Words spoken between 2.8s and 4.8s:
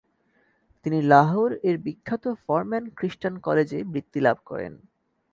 খৃস্টান কলেজে বৃত্তি লাভ করেন।